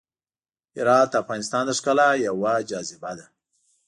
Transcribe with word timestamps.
هرات 0.77 1.07
د 1.11 1.15
افغانستان 1.23 1.63
د 1.65 1.71
ښکلا 1.79 2.09
یوه 2.27 2.53
جاذبه 2.69 3.11
ده. 3.17 3.25